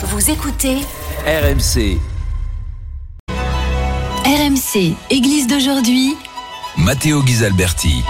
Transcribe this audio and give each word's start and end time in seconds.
Vous 0.00 0.30
écoutez 0.30 0.76
RMC, 1.26 1.98
RMC, 4.24 4.94
Église 5.10 5.48
d'aujourd'hui. 5.48 6.14
Matteo 6.76 7.20
Ghisalberti. 7.24 8.04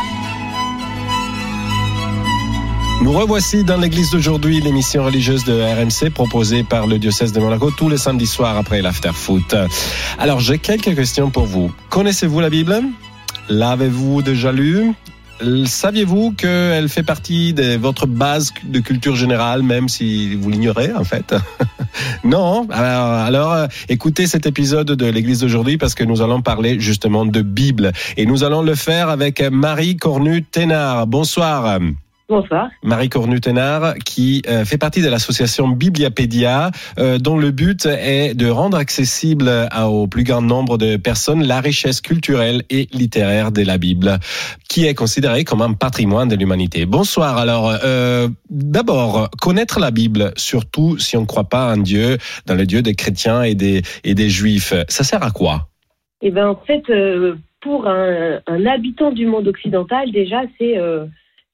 Nous 3.01 3.13
revoici 3.13 3.65
dans 3.65 3.79
l'église 3.79 4.11
d'aujourd'hui, 4.11 4.61
l'émission 4.61 5.03
religieuse 5.03 5.45
de 5.45 5.63
RMC 5.63 6.11
proposée 6.11 6.63
par 6.63 6.87
le 6.87 6.99
diocèse 6.99 7.33
de 7.33 7.41
Monaco 7.41 7.71
tous 7.71 7.89
les 7.89 7.97
samedis 7.97 8.27
soirs 8.27 8.59
après 8.59 8.83
l'after 8.83 9.15
foot. 9.15 9.57
Alors, 10.19 10.41
j'ai 10.41 10.59
quelques 10.59 10.95
questions 10.95 11.31
pour 11.31 11.47
vous. 11.47 11.73
Connaissez-vous 11.89 12.41
la 12.41 12.51
Bible? 12.51 12.83
L'avez-vous 13.49 14.21
déjà 14.21 14.53
lu? 14.53 14.93
Saviez-vous 15.65 16.33
qu'elle 16.33 16.89
fait 16.91 17.03
partie 17.03 17.55
de 17.55 17.77
votre 17.77 18.07
base 18.07 18.53
de 18.65 18.81
culture 18.81 19.17
générale, 19.17 19.63
même 19.63 19.89
si 19.89 20.35
vous 20.35 20.51
l'ignorez 20.51 20.93
en 20.93 21.05
fait? 21.05 21.35
Non 22.25 22.67
alors, 22.71 23.53
euh, 23.53 23.67
écoutez 23.89 24.27
cet 24.27 24.47
épisode 24.47 24.93
de 24.93 25.07
l'Église 25.07 25.41
d'aujourd'hui 25.41 25.79
parce 25.79 25.95
que 25.95 26.05
nous 26.05 26.23
allons 26.23 26.43
parler 26.43 26.81
justement 26.81 27.25
de 27.25 27.43
Bible. 27.43 27.93
Et 28.17 28.27
nous 28.27 28.45
allons 28.45 28.63
le 28.63 28.75
faire 28.75 29.09
avec 29.09 29.41
Marie 29.41 29.97
Cornu-Ténard. 29.97 31.07
Bonsoir. 31.07 31.79
Bonsoir. 32.31 32.69
Marie 32.83 33.09
Cornu-Ténard, 33.09 33.95
qui 34.05 34.43
euh, 34.49 34.67
fait 34.67 34.77
partie 34.77 35.01
de 35.01 35.09
l'association 35.09 35.67
Bibliapédia, 35.69 36.71
euh, 36.99 37.17
dont 37.19 37.39
le 37.39 37.51
but 37.53 37.87
est 37.87 38.35
de 38.35 38.47
rendre 38.51 38.77
accessible 38.77 39.49
à- 39.49 39.89
au 39.89 40.07
plus 40.09 40.25
grand 40.25 40.43
nombre 40.43 40.77
de 40.77 40.97
personnes 40.99 41.43
la 41.43 41.63
richesse 41.63 42.03
culturelle 42.03 42.65
et 42.69 42.87
littéraire 42.93 43.51
de 43.51 43.63
la 43.63 43.79
Bible, 43.79 44.19
qui 44.69 44.85
est 44.85 44.93
considérée 44.95 45.45
comme 45.45 45.63
un 45.63 45.73
patrimoine 45.73 46.29
de 46.29 46.37
l'humanité. 46.37 46.85
Bonsoir. 46.85 47.39
Alors, 47.39 47.75
euh, 47.83 48.29
d'abord, 48.51 49.31
connaître 49.41 49.81
la 49.81 49.91
Bible, 49.91 50.33
surtout 50.37 50.99
si 50.99 51.17
on 51.17 51.23
ne 51.23 51.27
croit 51.27 51.49
pas 51.49 51.73
en 51.73 51.79
Dieu, 51.79 52.19
dans 52.45 52.55
le 52.57 52.67
Dieu 52.67 52.83
des 52.83 52.95
chrétiens 52.95 53.43
et 53.43 53.55
des, 53.55 53.81
et 54.05 54.15
des 54.15 54.29
juifs, 54.29 54.75
ça 54.89 55.03
sert 55.03 55.23
à 55.23 55.31
quoi? 55.31 55.69
Eh 56.21 56.31
ben, 56.31 56.49
en 56.49 56.61
fait, 56.67 56.83
euh, 56.91 57.37
pour 57.63 57.89
un, 57.89 58.41
un 58.47 58.67
habitant 58.67 59.13
du 59.13 59.25
monde 59.25 59.49
occidental, 59.49 60.13
déjà, 60.13 60.43
c'est 60.59 60.77
euh, 60.77 61.07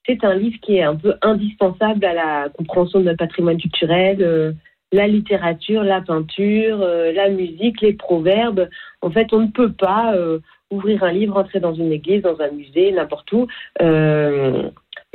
c'est 0.05 0.23
un 0.23 0.35
livre 0.35 0.57
qui 0.61 0.77
est 0.77 0.83
un 0.83 0.95
peu 0.95 1.15
indispensable 1.21 2.05
à 2.05 2.13
la 2.13 2.49
compréhension 2.49 2.99
de 2.99 3.05
notre 3.05 3.17
patrimoine 3.17 3.57
culturel, 3.57 4.17
euh, 4.21 4.51
la 4.91 5.07
littérature, 5.07 5.83
la 5.83 6.01
peinture, 6.01 6.81
euh, 6.81 7.11
la 7.11 7.29
musique, 7.29 7.81
les 7.81 7.93
proverbes. 7.93 8.69
En 9.01 9.11
fait, 9.11 9.33
on 9.33 9.41
ne 9.41 9.51
peut 9.51 9.71
pas 9.71 10.15
euh, 10.15 10.39
ouvrir 10.71 11.03
un 11.03 11.11
livre, 11.11 11.37
entrer 11.37 11.59
dans 11.59 11.73
une 11.73 11.91
église, 11.91 12.21
dans 12.21 12.39
un 12.39 12.51
musée, 12.51 12.91
n'importe 12.91 13.31
où, 13.31 13.47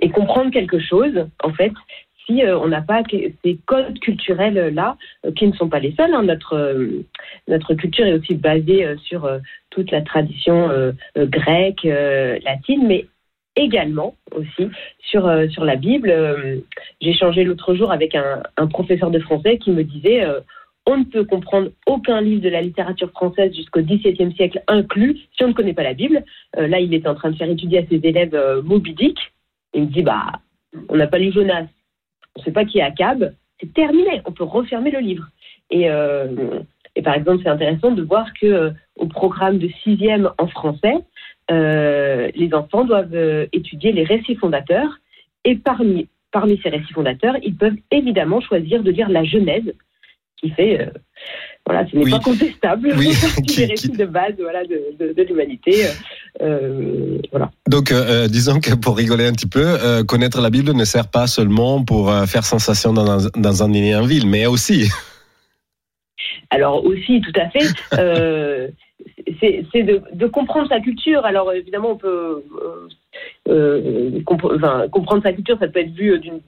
et 0.03 0.11
comprendre 0.11 0.51
quelque 0.51 0.79
chose, 0.79 1.27
en 1.43 1.53
fait, 1.53 1.73
si 2.27 2.43
on 2.47 2.69
n'a 2.69 2.81
pas 2.81 3.03
ces 3.11 3.59
codes 3.67 3.99
culturels-là, 3.99 4.97
euh, 5.27 5.33
qui 5.33 5.47
ne 5.47 5.53
sont 5.53 5.69
pas 5.69 5.81
les 5.81 5.95
seuls. 5.97 6.15
hein. 6.15 6.23
Notre, 6.23 6.77
notre 7.49 7.75
culture 7.75 8.07
est 8.07 8.19
aussi 8.19 8.35
basée 8.35 8.87
sur 9.03 9.29
toute 9.71 9.91
la 9.91 10.03
tradition 10.03 10.69
grecque, 11.17 11.85
latine, 11.85 12.87
mais 12.87 13.07
également 13.57 14.15
aussi 14.33 14.69
sur, 15.01 15.27
euh, 15.27 15.49
sur 15.49 15.65
la 15.65 15.77
Bible. 15.77 16.11
Euh, 16.11 16.61
J'ai 17.01 17.11
échangé 17.11 17.45
l'autre 17.45 17.75
jour 17.75 17.93
avec 17.93 18.15
un, 18.15 18.43
professeur 18.69 19.11
de 19.11 19.19
français 19.19 19.59
qui 19.59 19.71
me 19.71 19.83
disait 19.83 20.25
euh, 20.25 20.41
on 20.87 20.99
ne 20.99 21.05
peut 21.05 21.25
comprendre 21.25 21.71
aucun 21.87 22.21
livre 22.21 22.43
de 22.43 22.49
la 22.49 22.63
littérature 22.63 23.11
française 23.11 23.55
jusqu'au 23.55 23.83
XVIIe 23.83 24.35
siècle 24.35 24.63
inclus 24.67 25.19
si 25.37 25.45
on 25.45 25.49
ne 25.49 25.53
connaît 25.53 25.75
pas 25.75 25.83
la 25.83 25.95
Bible. 25.95 26.25
Euh, 26.57 26.69
là, 26.69 26.81
il 26.81 26.93
était 26.95 27.09
en 27.09 27.15
train 27.15 27.31
de 27.31 27.37
faire 27.37 27.51
étudier 27.51 27.79
à 27.79 27.87
ses 27.87 28.01
élèves 28.03 28.37
Moby 28.65 28.95
Dick. 28.95 29.19
Il 29.75 29.83
me 29.83 29.87
dit 29.87 30.03
bah, 30.03 30.27
on 30.89 30.97
n'a 30.97 31.07
pas 31.07 31.19
lu 31.19 31.33
Jonas, 31.33 31.67
on 32.37 32.41
ne 32.41 32.45
sait 32.45 32.53
pas 32.53 32.65
qui 32.65 32.79
est 32.79 32.83
Akab, 32.83 33.35
c'est 33.61 33.73
terminé, 33.73 34.23
on 34.25 34.33
peut 34.33 34.45
refermer 34.45 34.91
le 34.91 35.01
livre. 35.01 35.29
Et, 35.71 35.87
et 36.97 37.03
par 37.03 37.15
exemple, 37.15 37.43
c'est 37.43 37.51
intéressant 37.51 37.93
de 37.93 38.03
voir 38.03 38.27
que 38.41 38.73
au 38.97 39.07
programme 39.07 39.59
de 39.59 39.69
sixième 39.85 40.31
en 40.39 40.49
français, 40.49 40.95
les 41.51 42.51
enfants 42.55 42.85
doivent 42.85 43.15
euh, 43.15 43.47
étudier 43.53 43.93
les 43.93 44.05
récits 44.05 44.37
fondateurs. 44.37 44.99
Et 45.45 45.57
parmi, 45.57 46.07
parmi 46.33 46.61
ces 46.63 46.69
récits 46.69 46.93
fondateurs, 46.93 47.35
ils 47.43 47.55
peuvent 47.57 47.77
évidemment 47.91 48.41
choisir 48.41 48.83
de 48.83 48.91
lire 48.91 49.09
la 49.09 49.25
Genèse, 49.25 49.73
qui 50.37 50.51
fait, 50.51 50.81
euh, 50.81 50.87
voilà, 51.67 51.87
ce 51.91 51.97
n'est 51.97 52.05
Oui. 52.05 52.11
pas 52.11 52.19
contestable, 52.21 52.95
Oui, 52.97 53.09
qui- 53.47 53.57
des 53.57 53.65
récits 53.67 53.91
qui- 53.91 53.97
de 53.97 54.05
base 54.07 54.35
voilà, 54.39 54.65
de, 54.65 54.81
de, 54.99 55.13
de 55.13 55.23
l'humanité. 55.23 55.87
Euh, 56.41 57.19
voilà. 57.31 57.51
Donc, 57.69 57.91
euh, 57.93 58.29
disons 58.29 58.61
que 58.61 58.75
pour 58.75 58.97
rigoler 58.97 59.27
un 59.27 59.33
petit 59.33 59.49
peu, 59.49 59.65
euh, 59.65 60.05
connaître 60.05 60.41
la 60.41 60.51
Bible 60.51 60.73
ne 60.73 60.85
sert 60.85 61.09
pas 61.09 61.27
seulement 61.27 61.85
pour 61.85 62.11
euh, 62.11 62.27
faire 62.27 62.45
sensation 62.45 62.93
dans 62.93 63.27
un, 63.27 63.31
dans 63.37 63.63
un 63.63 63.69
dîner 63.69 63.97
en 63.97 64.05
ville, 64.07 64.27
mais 64.27 64.47
aussi. 64.47 64.89
Alors 66.51 66.85
aussi, 66.85 67.21
tout 67.21 67.39
à 67.41 67.49
fait, 67.51 67.67
euh, 67.99 68.69
c'est 69.41 69.83
de, 69.83 70.03
de 70.13 70.27
comprendre 70.27 70.69
sa 70.69 70.81
culture. 70.81 71.25
Alors 71.25 71.53
évidemment, 71.53 71.93
on 71.93 71.97
peut 71.97 72.43
euh, 72.63 72.89
euh, 73.49 74.21
compre- 74.21 74.57
enfin, 74.57 74.87
comprendre 74.89 75.23
sa 75.23 75.33
culture, 75.33 75.59
ça 75.59 75.69
peut 75.69 75.81
être 75.81 75.93
vu 75.93 76.19
d'une 76.19 76.41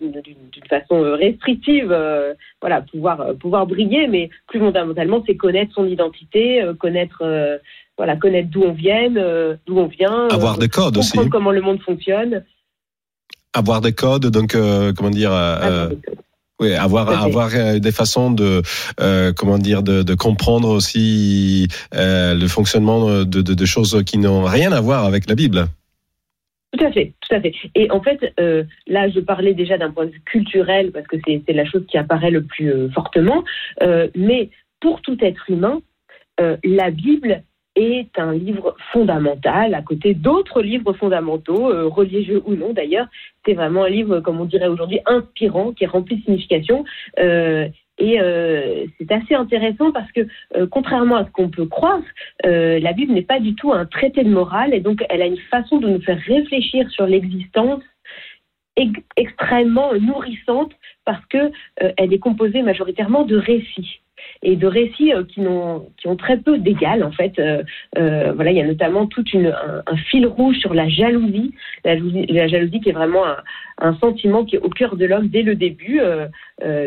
façon 0.68 1.00
restrictive, 1.16 1.90
euh, 1.90 2.34
voilà, 2.60 2.82
pouvoir 2.82 3.34
pouvoir 3.40 3.66
briller, 3.66 4.06
mais 4.08 4.30
plus 4.48 4.60
fondamentalement, 4.60 5.22
c'est 5.26 5.36
connaître 5.36 5.72
son 5.74 5.86
identité, 5.86 6.62
euh, 6.62 6.74
connaître 6.74 7.22
voilà, 7.98 8.16
connaître 8.16 8.48
d'où 8.50 8.62
on 8.62 8.72
vient, 8.72 9.10
d'où 9.66 9.78
on 9.78 9.86
vient, 9.86 10.28
Avoir 10.28 10.58
des 10.58 10.68
codes 10.68 10.96
aussi. 10.96 11.12
comprendre 11.12 11.30
comment 11.30 11.52
le 11.52 11.60
monde 11.60 11.80
fonctionne. 11.80 12.44
Avoir 13.54 13.80
des 13.82 13.92
codes, 13.92 14.26
donc, 14.26 14.56
comment 14.96 15.10
dire, 15.10 15.30
oui, 16.62 16.74
avoir, 16.74 17.10
avoir 17.10 17.50
euh, 17.54 17.78
des 17.80 17.90
façons 17.90 18.30
de, 18.30 18.62
euh, 19.00 19.32
comment 19.36 19.58
dire, 19.58 19.82
de, 19.82 20.02
de 20.02 20.14
comprendre 20.14 20.68
aussi 20.68 21.66
euh, 21.94 22.34
le 22.34 22.46
fonctionnement 22.46 23.24
de, 23.24 23.42
de, 23.42 23.54
de 23.54 23.64
choses 23.64 24.02
qui 24.06 24.18
n'ont 24.18 24.44
rien 24.44 24.70
à 24.70 24.80
voir 24.80 25.04
avec 25.04 25.28
la 25.28 25.34
Bible. 25.34 25.66
Tout 26.72 26.84
à 26.84 26.92
fait, 26.92 27.12
tout 27.20 27.34
à 27.34 27.40
fait. 27.40 27.52
Et 27.74 27.90
en 27.90 28.00
fait, 28.00 28.32
euh, 28.38 28.62
là, 28.86 29.10
je 29.10 29.20
parlais 29.20 29.54
déjà 29.54 29.76
d'un 29.76 29.90
point 29.90 30.06
de 30.06 30.12
vue 30.12 30.22
culturel 30.24 30.92
parce 30.92 31.06
que 31.06 31.16
c'est 31.26 31.42
c'est 31.46 31.52
la 31.52 31.66
chose 31.66 31.84
qui 31.90 31.98
apparaît 31.98 32.30
le 32.30 32.44
plus 32.44 32.90
fortement. 32.92 33.42
Mais 34.14 34.50
pour 34.80 35.02
tout 35.02 35.18
être 35.20 35.50
humain, 35.50 35.82
la 36.38 36.90
Bible 36.90 37.42
est 37.74 38.18
un 38.18 38.32
livre 38.32 38.76
fondamental 38.92 39.74
à 39.74 39.82
côté 39.82 40.14
d'autres 40.14 40.62
livres 40.62 40.92
fondamentaux, 40.92 41.70
euh, 41.70 41.86
religieux 41.86 42.42
ou 42.44 42.54
non 42.54 42.72
d'ailleurs. 42.72 43.06
C'est 43.44 43.54
vraiment 43.54 43.84
un 43.84 43.88
livre, 43.88 44.20
comme 44.20 44.40
on 44.40 44.44
dirait 44.44 44.68
aujourd'hui, 44.68 45.00
inspirant, 45.06 45.72
qui 45.72 45.84
est 45.84 45.88
rempli 45.88 46.16
de 46.16 46.22
signification. 46.24 46.84
Euh, 47.18 47.68
et 47.98 48.20
euh, 48.20 48.86
c'est 48.98 49.12
assez 49.12 49.34
intéressant 49.34 49.92
parce 49.92 50.10
que, 50.12 50.26
contrairement 50.66 51.16
à 51.16 51.24
ce 51.24 51.30
qu'on 51.30 51.50
peut 51.50 51.66
croire, 51.66 52.00
la 52.42 52.92
Bible 52.94 53.12
n'est 53.12 53.22
pas 53.22 53.38
du 53.38 53.54
tout 53.54 53.72
un 53.72 53.84
traité 53.84 54.24
de 54.24 54.30
morale 54.30 54.74
et 54.74 54.80
donc 54.80 55.04
elle 55.08 55.22
a 55.22 55.26
une 55.26 55.38
façon 55.50 55.78
de 55.78 55.88
nous 55.88 56.00
faire 56.00 56.18
réfléchir 56.18 56.90
sur 56.90 57.06
l'existence 57.06 57.82
ex- 58.76 59.00
extrêmement 59.16 59.92
nourrissante 59.94 60.72
parce 61.04 61.24
que 61.26 61.52
elle 61.76 62.12
est 62.12 62.18
composée 62.18 62.62
majoritairement 62.62 63.24
de 63.24 63.36
récits 63.36 64.01
et 64.42 64.56
de 64.56 64.66
récits 64.66 65.12
euh, 65.12 65.24
qui, 65.24 65.40
ont 65.46 66.16
très 66.16 66.36
peu 66.36 66.58
d'égal 66.58 67.04
en 67.04 67.12
fait. 67.12 67.38
Euh, 67.38 67.62
euh, 67.98 68.32
voilà, 68.34 68.50
il 68.50 68.56
y 68.56 68.60
a 68.60 68.66
notamment 68.66 69.06
toute 69.06 69.32
une, 69.32 69.54
un, 69.86 69.96
fil 69.96 70.26
rouge 70.26 70.56
sur 70.58 70.74
la 70.74 70.88
jalousie, 70.88 71.54
la 71.84 71.96
jalousie, 72.48 72.80
qui 72.80 72.88
est 72.88 72.92
vraiment 72.92 73.24
un, 73.78 73.94
sentiment 74.00 74.44
qui 74.44 74.56
est 74.56 74.60
au 74.60 74.68
cœur 74.68 74.96
de 74.96 75.04
l'homme 75.06 75.28
dès 75.28 75.42
le 75.42 75.54
début. 75.56 76.00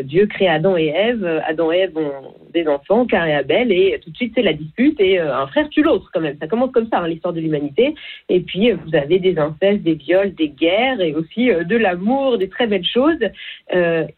Dieu 0.04 0.26
crée 0.26 0.48
Adam 0.48 0.76
et 0.76 0.86
Ève, 0.86 1.42
Adam 1.46 1.70
et 1.70 1.78
Ève 1.78 1.96
ont 1.98 2.34
des 2.54 2.66
enfants, 2.66 3.04
Cain 3.04 3.26
et 3.26 3.34
Abel, 3.34 3.70
et 3.70 4.00
tout 4.02 4.10
de 4.10 4.16
suite 4.16 4.32
c'est 4.34 4.42
la 4.42 4.54
dispute 4.54 4.98
et 4.98 5.18
un 5.18 5.46
frère 5.48 5.68
tue 5.68 5.82
l'autre 5.82 6.10
quand 6.14 6.20
même. 6.20 6.36
Ça 6.40 6.46
commence 6.46 6.72
comme 6.72 6.88
ça, 6.90 7.00
hein, 7.00 7.08
l'histoire 7.08 7.34
de 7.34 7.40
l'humanité. 7.40 7.94
Et 8.30 8.40
puis 8.40 8.72
vous 8.72 8.94
avez 8.94 9.18
des 9.18 9.38
incestes, 9.38 9.82
des 9.82 9.94
viols, 9.94 10.34
des 10.34 10.48
guerres 10.48 11.00
et 11.00 11.14
aussi 11.14 11.48
de 11.48 11.76
l'amour, 11.76 12.38
des 12.38 12.48
très 12.48 12.66
belles 12.66 12.86
choses. 12.86 13.20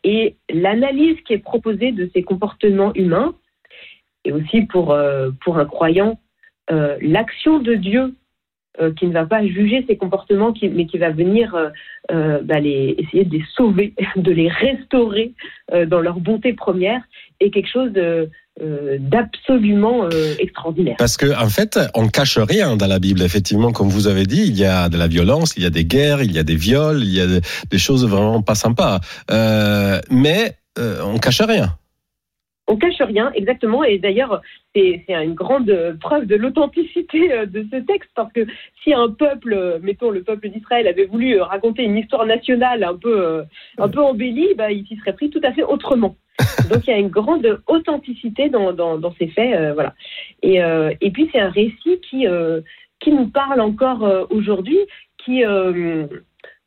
Et 0.05 0.37
l'analyse 0.51 1.17
qui 1.27 1.33
est 1.33 1.39
proposée 1.39 1.93
de 1.93 2.09
ces 2.15 2.23
comportements 2.23 2.93
humains, 2.95 3.08
et 4.25 4.33
aussi 4.33 4.63
pour, 4.63 4.93
euh, 4.93 5.31
pour 5.43 5.59
un 5.59 5.65
croyant, 5.65 6.21
euh, 6.71 6.97
l'action 7.01 7.59
de 7.61 7.75
Dieu 7.75 8.15
euh, 8.81 8.93
qui 8.93 9.07
ne 9.07 9.13
va 9.13 9.25
pas 9.27 9.45
juger 9.45 9.85
ces 9.89 9.97
comportements, 9.97 10.53
mais 10.63 10.87
qui 10.87 10.99
va 10.99 11.11
venir 11.11 11.57
bah, 12.11 12.61
essayer 12.61 13.25
de 13.25 13.33
les 13.33 13.45
sauver, 13.55 13.95
de 14.17 14.33
les 14.33 14.49
restaurer 14.49 15.33
dans 15.87 16.01
leur 16.01 16.21
bonté 16.21 16.53
première, 16.53 17.03
est 17.41 17.51
quelque 17.51 17.69
chose 17.71 17.93
d'absolument 19.01 20.09
extraordinaire. 20.39 20.97
Parce 20.99 21.17
que 21.17 21.37
en 21.43 21.49
fait, 21.49 21.79
on 21.95 22.09
cache 22.09 22.39
rien 22.39 22.77
dans 22.77 22.87
la 22.87 22.99
Bible. 22.99 23.23
Effectivement, 23.23 23.73
comme 23.73 23.89
vous 23.89 24.07
avez 24.07 24.27
dit, 24.27 24.45
il 24.47 24.57
y 24.57 24.65
a 24.65 24.89
de 24.89 24.97
la 24.97 25.07
violence, 25.07 25.55
il 25.57 25.63
y 25.63 25.67
a 25.67 25.71
des 25.71 25.85
guerres, 25.85 26.23
il 26.23 26.33
y 26.33 26.39
a 26.39 26.45
des 26.45 26.57
viols, 26.57 27.03
il 27.03 27.13
y 27.13 27.21
a 27.21 27.27
de- 27.27 27.41
des 27.71 27.79
choses 27.79 28.07
vraiment 28.07 28.43
pas 28.43 28.55
sympas. 28.55 29.01
Mais 30.11 30.57
on 30.79 31.19
cache 31.19 31.41
rien. 31.41 31.77
On 32.69 32.77
cache 32.77 33.01
rien, 33.01 33.33
exactement. 33.35 33.83
Et 33.83 33.99
d'ailleurs, 33.99 34.43
c'est 34.75 35.05
une 35.09 35.35
grande 35.35 35.97
preuve 36.01 36.27
de 36.27 36.37
l'authenticité 36.37 37.33
euh, 37.33 37.47
de 37.47 37.67
ce 37.73 37.77
texte, 37.77 38.11
parce 38.15 38.33
que 38.33 38.47
si 38.85 38.93
un 38.93 39.09
peuple, 39.09 39.55
euh, 39.55 39.79
mettons 39.83 40.11
le 40.11 40.23
peuple 40.23 40.51
d'Israël, 40.51 40.87
avait 40.87 41.07
voulu 41.07 41.41
euh, 41.41 41.45
raconter 41.45 41.83
une 41.83 41.97
histoire 41.97 42.27
nationale 42.27 42.85
un 42.85 42.95
peu, 42.95 43.43
un 43.79 43.89
peu 43.89 44.01
embellie, 44.01 44.55
bah, 44.57 44.71
il 44.71 44.87
s'y 44.87 44.97
serait 44.97 45.15
pris 45.15 45.31
tout 45.31 45.41
à 45.43 45.53
fait 45.53 45.65
autrement. 45.65 46.17
Donc 46.71 46.87
il 46.87 46.91
y 46.91 46.93
a 46.93 46.99
une 46.99 47.09
grande 47.09 47.61
authenticité 47.67 48.49
dans, 48.49 48.73
dans, 48.73 48.99
dans 48.99 49.13
ces 49.19 49.29
faits, 49.29 49.55
euh, 49.55 49.73
voilà. 49.75 49.95
Et, 50.43 50.63
euh, 50.63 50.93
et 51.01 51.11
puis 51.11 51.29
c'est 51.33 51.41
un 51.41 51.51
récit 51.51 52.01
qui, 52.09 52.27
euh, 52.27 52.61
qui 53.01 53.11
nous 53.11 53.29
parle 53.29 53.61
encore 53.61 54.27
aujourd'hui, 54.31 54.79
qui 55.19 55.45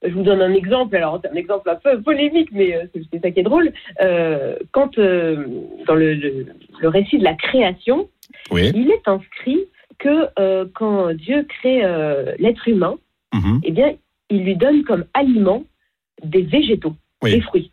je 0.04 0.14
vous 0.14 0.24
donne 0.24 0.42
un 0.42 0.54
exemple, 0.54 0.96
alors 0.96 1.20
c'est 1.24 1.30
un 1.30 1.36
exemple 1.36 1.70
un 1.70 1.76
peu 1.76 2.02
polémique, 2.02 2.50
mais 2.52 2.76
euh, 2.76 2.86
c'est 3.12 3.22
ça 3.22 3.32
qui 3.32 3.40
est 3.40 3.44
drôle. 3.44 3.72
Euh, 4.02 4.56
quand 4.72 4.98
euh, 4.98 5.46
dans 5.88 5.96
le, 5.96 6.14
le, 6.16 6.46
le 6.80 6.88
récit 6.88 7.18
de 7.20 7.24
la 7.24 7.36
création, 7.36 8.10
Oui. 8.52 8.72
il 8.74 8.90
est 8.92 9.08
inscrit 9.08 9.60
que 10.00 10.28
euh, 10.40 10.66
quand 10.74 11.14
Dieu 11.14 11.46
crée 11.48 11.82
l'être 12.40 12.68
humain, 12.68 12.96
Mhm. 13.34 13.62
eh 13.64 13.72
bien, 13.72 13.94
il 14.30 14.44
lui 14.44 14.56
donne 14.58 14.84
comme 14.84 15.06
aliment 15.14 15.64
des 16.24 16.42
végétaux, 16.42 16.96
Oui. 17.24 17.32
des 17.32 17.42
fruits. 17.42 17.72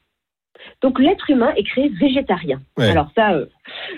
Donc 0.82 0.98
l'être 0.98 1.28
humain 1.30 1.52
est 1.56 1.62
créé 1.64 1.88
végétarien. 2.00 2.60
Ouais. 2.76 2.88
Alors 2.90 3.10
ça, 3.14 3.32
euh, 3.34 3.46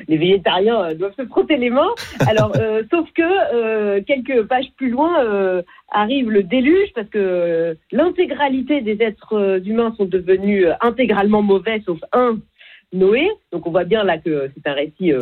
les 0.08 0.17
végétariens 0.17 0.81
euh, 0.82 0.94
doivent 0.94 1.14
se 1.17 1.26
frotter 1.26 1.56
les 1.56 1.70
mains. 1.70 1.90
Alors, 2.26 2.52
euh, 2.56 2.82
sauf 2.90 3.08
que 3.12 4.00
quelques 4.00 4.43
pages 4.46 4.70
plus 4.76 4.90
loin 4.90 5.62
arrive 5.93 6.31
le 6.31 6.43
déluge 6.43 6.88
parce 6.94 7.08
que 7.08 7.76
l'intégralité 7.93 8.81
des 8.81 9.02
êtres 9.02 9.61
humains 9.67 9.94
sont 9.96 10.05
devenus 10.06 10.67
intégralement 10.81 11.43
mauvais, 11.43 11.82
sauf 11.87 11.99
un, 12.12 12.38
Noé. 12.93 13.28
Donc 13.52 13.67
on 13.67 13.70
voit 13.70 13.84
bien 13.84 14.02
là 14.05 14.19
que 14.19 14.50
c'est 14.55 14.69
un 14.69 14.75
récit. 14.75 15.12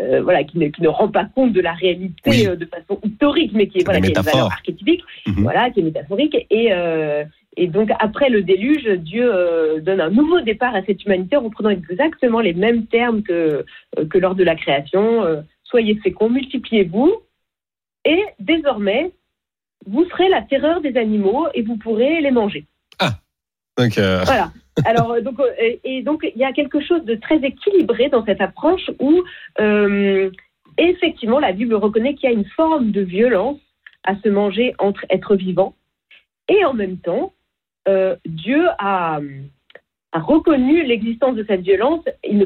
euh, 0.00 0.22
voilà, 0.22 0.42
qui 0.42 0.58
ne, 0.58 0.68
qui 0.68 0.80
ne 0.82 0.88
rend 0.88 1.08
pas 1.08 1.26
compte 1.26 1.52
de 1.52 1.60
la 1.60 1.74
réalité 1.74 2.30
Oui. 2.30 2.46
euh, 2.46 2.56
de 2.56 2.64
façon 2.64 2.98
historique, 3.04 3.52
mais 3.54 3.66
qui 3.66 3.78
est, 3.80 3.84
voilà, 3.84 4.00
qui 4.00 4.06
a 4.06 4.20
une 4.20 4.24
valeur 4.24 4.46
archétypique 4.46 5.02
Mhm. 5.26 5.42
voilà, 5.42 5.70
qui 5.70 5.80
est 5.80 5.82
métaphorique. 5.82 6.34
Et, 6.50 6.72
euh, 6.72 7.24
et 7.56 7.66
donc, 7.66 7.90
après 7.98 8.30
le 8.30 8.42
déluge, 8.42 8.88
Dieu 8.98 9.30
euh, 9.30 9.80
donne 9.80 10.00
un 10.00 10.10
nouveau 10.10 10.40
départ 10.40 10.74
à 10.74 10.82
cette 10.84 11.04
humanité 11.04 11.36
en 11.36 11.42
reprenant 11.42 11.70
exactement 11.70 12.40
les 12.40 12.54
mêmes 12.54 12.86
termes 12.86 13.22
que, 13.22 13.64
euh, 13.98 14.06
que 14.08 14.18
lors 14.18 14.34
de 14.34 14.44
la 14.44 14.54
création. 14.54 15.22
Euh, 15.24 15.42
soyez 15.64 15.96
féconds, 15.96 16.30
multipliez-vous. 16.30 17.12
Et 18.04 18.24
désormais, 18.38 19.12
vous 19.86 20.04
serez 20.06 20.28
la 20.28 20.42
terreur 20.42 20.80
des 20.80 20.96
animaux 20.96 21.46
et 21.54 21.62
vous 21.62 21.76
pourrez 21.76 22.20
les 22.20 22.30
manger. 22.30 22.66
Donc, 23.78 23.98
euh, 23.98 24.22
Voilà. 24.26 24.50
Alors, 24.84 25.20
donc, 25.20 25.38
euh, 25.38 25.52
et, 25.58 25.80
et 25.84 26.02
donc, 26.02 26.26
il 26.34 26.40
y 26.40 26.44
a 26.44 26.52
quelque 26.52 26.80
chose 26.80 27.04
de 27.04 27.14
très 27.14 27.36
équilibré 27.36 28.08
dans 28.08 28.24
cette 28.24 28.40
approche 28.40 28.90
où, 28.98 29.22
euh, 29.60 30.30
effectivement, 30.78 31.38
la 31.38 31.52
Bible 31.52 31.74
reconnaît 31.74 32.14
qu'il 32.14 32.30
y 32.30 32.32
a 32.32 32.36
une 32.36 32.48
forme 32.56 32.90
de 32.90 33.02
violence 33.02 33.60
à 34.04 34.16
se 34.16 34.28
manger 34.28 34.74
entre 34.78 35.04
êtres 35.10 35.36
vivants. 35.36 35.74
Et 36.48 36.64
en 36.64 36.74
même 36.74 36.98
temps, 36.98 37.32
euh, 37.88 38.16
Dieu 38.26 38.66
a, 38.78 39.20
reconnu 40.12 40.84
l'existence 40.84 41.36
de 41.36 41.44
cette 41.48 41.62
violence. 41.62 42.04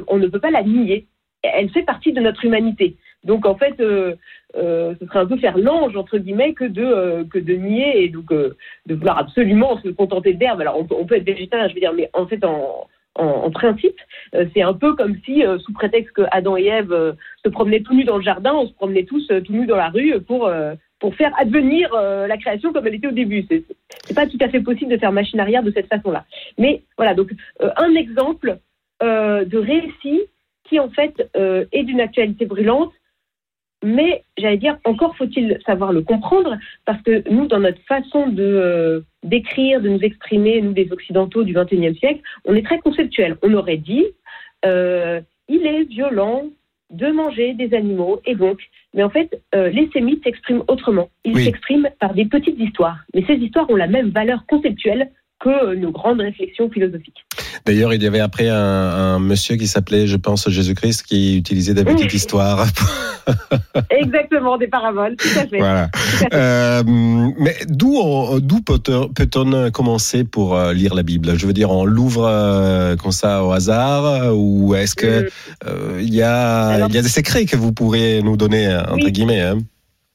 On 0.09 0.19
ne 0.19 0.29
peut 0.29 0.41
pas 0.41 0.51
la 0.51 0.63
nier. 0.63 1.07
Elle 1.43 1.71
fait 1.71 1.83
partie 1.83 2.13
de 2.13 2.21
notre 2.21 2.45
humanité. 2.45 2.97
Donc, 3.25 3.45
en 3.45 3.57
fait, 3.57 3.81
euh, 3.81 4.15
euh, 4.57 4.95
ce 5.01 5.07
serait 5.07 5.19
un 5.19 5.27
peu 5.27 5.37
faire 5.37 5.59
l'ange, 5.59 5.97
entre 5.97 6.19
guillemets, 6.19 6.55
que 6.55 6.65
de, 6.65 7.53
nier 7.55 8.05
et 8.05 8.09
donc 8.09 8.33
de 8.33 8.95
vouloir 8.95 9.19
absolument 9.19 9.81
se 9.81 9.89
contenter 9.89 10.33
d'herbe. 10.33 10.61
Alors, 10.61 10.79
on 10.79 11.05
peut, 11.05 11.17
être 11.17 11.25
végétarien, 11.25 11.69
je 11.69 11.75
veux 11.75 11.81
dire, 11.81 11.93
mais 11.93 12.09
en 12.13 12.27
fait, 12.27 12.45
en, 12.45 12.87
en, 13.17 13.51
principe, 13.51 13.97
c'est 14.33 14.63
un 14.63 14.75
peu 14.75 14.95
comme 14.95 15.17
si, 15.25 15.43
sous 15.59 15.73
prétexte 15.73 16.13
que 16.13 16.23
Adam 16.31 16.57
et 16.57 16.67
Ève 16.67 17.17
se 17.45 17.49
promenaient 17.49 17.81
tout 17.81 17.95
nus 17.95 18.05
dans 18.05 18.19
le 18.19 18.23
jardin, 18.23 18.55
on 18.55 18.69
se 18.69 18.75
promenait 18.75 19.05
tous 19.05 19.27
tout 19.27 19.53
nus 19.53 19.67
dans 19.67 19.77
la 19.77 19.89
rue 19.89 20.21
pour, 20.21 20.49
pour 20.99 21.15
faire 21.15 21.33
advenir 21.39 21.93
euh, 21.95 22.27
la 22.27 22.37
création 22.37 22.73
comme 22.73 22.87
elle 22.87 22.95
était 22.95 23.09
au 23.09 23.13
début. 23.13 23.45
C'est 23.49 23.65
c'est 24.05 24.15
pas 24.15 24.27
tout 24.27 24.39
à 24.41 24.49
fait 24.49 24.61
possible 24.61 24.91
de 24.91 24.99
faire 24.99 25.13
machine 25.13 25.41
arrière 25.41 25.63
de 25.63 25.73
cette 25.73 25.89
façon-là. 25.89 26.25
Mais 26.59 26.83
voilà, 26.97 27.15
donc 27.15 27.33
euh, 27.63 27.71
un 27.77 27.95
exemple 27.95 28.59
euh, 29.03 29.45
de 29.45 29.59
récit 29.59 30.23
qui 30.65 30.81
en 30.81 30.91
fait 30.91 31.31
est 31.37 31.85
d'une 31.85 32.01
actualité 32.01 32.45
brûlante, 32.45 32.93
mais 33.85 34.25
j'allais 34.37 34.57
dire 34.57 34.79
encore 34.85 35.17
faut-il 35.17 35.61
savoir 35.65 35.93
le 35.93 36.03
comprendre 36.03 36.59
parce 36.85 37.01
que 37.03 37.23
nous, 37.31 37.47
dans 37.47 37.61
notre 37.61 37.81
façon 37.83 38.27
de 38.27 39.05
d'écrire, 39.23 39.81
de 39.81 39.89
nous 39.89 40.01
exprimer, 40.01 40.61
nous 40.61 40.75
les 40.75 40.91
occidentaux 40.91 41.45
du 41.45 41.53
XXIe 41.53 41.97
siècle, 41.97 42.21
on 42.45 42.57
est 42.57 42.65
très 42.65 42.81
conceptuel. 42.81 43.37
On 43.43 43.55
aurait 43.55 43.77
dit 43.77 44.07
il 44.65 45.67
est 45.67 45.85
violent 45.85 46.47
de 46.91 47.11
manger 47.11 47.55
des 47.55 47.75
animaux 47.75 48.21
et 48.25 48.35
donc, 48.35 48.61
mais 48.95 49.03
en 49.03 49.11
fait, 49.11 49.43
euh, 49.55 49.69
les 49.71 49.89
sémites 49.91 50.23
s'expriment 50.25 50.65
autrement. 50.69 51.09
Ils 51.25 51.35
Oui. 51.35 51.45
s'expriment 51.45 51.89
par 51.99 52.15
des 52.15 52.27
petites 52.27 52.59
histoires, 52.59 53.05
mais 53.15 53.25
ces 53.27 53.35
histoires 53.35 53.69
ont 53.71 53.77
la 53.77 53.89
même 53.89 54.11
valeur 54.11 54.47
conceptuelle 54.47 55.11
que 55.41 55.75
nos 55.75 55.91
grandes 55.91 56.21
réflexions 56.21 56.71
philosophiques. 56.71 57.26
D'ailleurs, 57.65 57.95
il 57.95 58.03
y 58.03 58.07
avait 58.07 58.21
après 58.21 58.49
un, 58.49 58.57
un 58.57 59.19
monsieur 59.19 59.57
qui 59.57 59.67
s'appelait, 59.67 60.07
je 60.07 60.17
pense, 60.17 60.49
Jésus-Christ, 60.49 61.03
qui 61.05 61.37
utilisait 61.39 61.75
des 61.75 61.85
petites 61.85 62.11
Oui. 62.11 62.17
histoires. 62.17 62.67
Exactement, 63.91 64.57
des 64.59 64.69
paraboles, 64.69 65.17
tout 65.17 65.29
à 65.39 65.47
fait. 65.47 65.59
voilà. 65.59 65.89
Euh, 66.33 66.83
mais 67.39 67.57
d'où 67.69 67.97
on- 67.97 68.39
d'où 68.39 68.61
peut-on 68.61 69.71
commencer 69.71 70.25
pour 70.25 70.57
euh, 70.57 70.73
lire 70.73 70.95
la 70.95 71.03
Bible? 71.03 71.37
Je 71.37 71.47
veux 71.47 71.53
dire, 71.53 71.71
on 71.71 71.85
l'ouvre 71.85 72.27
euh, 72.27 72.97
comme 72.97 73.13
ça 73.13 73.45
au 73.45 73.53
hasard 73.53 74.37
ou 74.37 74.75
est-ce 74.75 74.95
que 74.95 75.29
euh, 75.67 76.01
il 76.01 76.15
y 76.15 76.23
a 76.23 76.67
Alors- 76.69 76.91
y 76.91 76.99
a 76.99 77.03
des 77.03 77.09
secrets 77.09 77.45
que 77.47 77.57
vous 77.57 77.73
pourriez 77.73 78.23
nous 78.23 78.37
donner 78.37 78.75
entre 78.77 79.05
Oui. 79.07 79.13
guillemets 79.13 79.41
hein? 79.41 79.59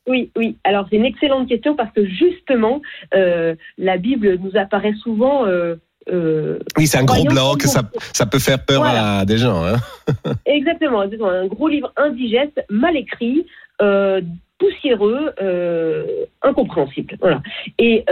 Oui, 0.08 0.32
oui. 0.36 0.58
Alors 0.64 0.88
c'est 0.90 0.96
une 0.96 1.06
excellente 1.06 1.48
question 1.48 1.76
parce 1.76 1.94
que 1.94 2.06
justement, 2.06 2.82
euh, 3.14 3.56
la 3.78 3.98
Bible 3.98 4.38
nous 4.44 4.52
apparaît 4.60 4.96
souvent. 5.04 5.46
euh, 5.46 5.76
euh, 6.10 6.60
Oui, 6.78 6.88
c'est 6.88 6.98
un 6.98 7.04
gros 7.04 7.24
comment- 7.26 7.58
ça 7.60 7.82
ça 8.14 8.26
peut 8.26 8.40
faire 8.40 8.64
peur 8.66 8.82
Voilà. 8.82 9.20
à 9.20 9.26
des 9.26 9.38
gens. 9.38 9.64
Hein 9.66 9.76
exactement, 10.46 11.02
un 11.02 11.48
gros 11.48 11.68
livre 11.68 11.92
indigeste, 11.98 12.64
mal 12.70 12.96
écrit, 12.98 13.46
euh, 13.82 14.22
poussiéreux, 14.58 15.34
euh, 15.42 16.06
incompréhensible. 16.42 17.18
Voilà. 17.20 17.42
Et 17.78 18.06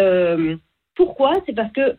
pourquoi? 0.96 1.34
C'est 1.46 1.54
parce 1.56 1.72
que 1.72 1.96